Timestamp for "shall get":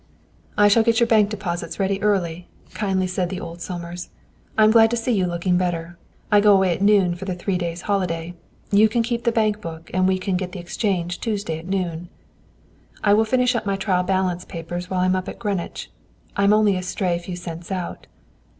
0.67-0.99